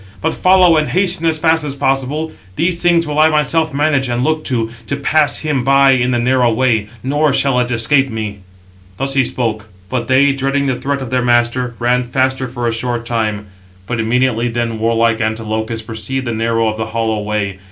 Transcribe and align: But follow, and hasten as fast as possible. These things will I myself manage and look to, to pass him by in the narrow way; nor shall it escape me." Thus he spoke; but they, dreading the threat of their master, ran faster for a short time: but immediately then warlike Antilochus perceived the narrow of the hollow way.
But 0.19 0.33
follow, 0.33 0.77
and 0.77 0.87
hasten 0.89 1.27
as 1.27 1.37
fast 1.37 1.63
as 1.63 1.75
possible. 1.75 2.31
These 2.55 2.81
things 2.81 3.05
will 3.05 3.19
I 3.19 3.29
myself 3.29 3.71
manage 3.71 4.09
and 4.09 4.23
look 4.23 4.43
to, 4.45 4.71
to 4.87 4.95
pass 4.95 5.41
him 5.41 5.63
by 5.63 5.91
in 5.91 6.09
the 6.09 6.17
narrow 6.17 6.51
way; 6.51 6.87
nor 7.03 7.31
shall 7.31 7.59
it 7.59 7.69
escape 7.69 8.09
me." 8.09 8.39
Thus 8.97 9.13
he 9.13 9.23
spoke; 9.23 9.67
but 9.91 10.07
they, 10.07 10.33
dreading 10.33 10.65
the 10.65 10.77
threat 10.81 11.03
of 11.03 11.11
their 11.11 11.21
master, 11.21 11.75
ran 11.77 12.03
faster 12.03 12.47
for 12.47 12.67
a 12.67 12.73
short 12.73 13.05
time: 13.05 13.45
but 13.85 13.99
immediately 13.99 14.47
then 14.47 14.79
warlike 14.79 15.21
Antilochus 15.21 15.83
perceived 15.83 16.25
the 16.25 16.31
narrow 16.33 16.67
of 16.67 16.77
the 16.77 16.87
hollow 16.87 17.19
way. 17.21 17.59